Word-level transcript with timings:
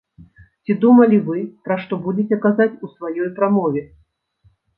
Ці 0.69 0.75
думалі 0.85 1.19
вы, 1.27 1.37
пра 1.67 1.77
што 1.83 1.93
будзеце 2.07 2.35
казаць 2.47 2.67
у 2.89 2.91
сваёй 2.95 3.29
прамове? 3.37 3.85